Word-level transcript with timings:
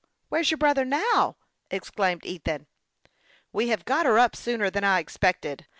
Where 0.29 0.41
is 0.41 0.49
you* 0.49 0.57
brother 0.57 0.83
now?" 0.83 1.37
ex 1.69 1.91
claimed 1.91 2.25
Ethan." 2.25 2.65
We 3.53 3.67
have 3.67 3.85
got 3.85 4.07
her 4.07 4.17
up 4.17 4.35
sooner 4.35 4.71
than 4.71 4.83
I 4.83 4.97
expected. 4.97 5.67